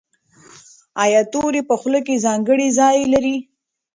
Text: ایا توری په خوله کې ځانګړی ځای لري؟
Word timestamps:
ایا 1.03 1.21
توری 1.31 1.61
په 1.69 1.75
خوله 1.79 1.99
کې 2.05 2.23
ځانګړی 2.25 2.67
ځای 2.79 2.97
لري؟ 3.13 3.37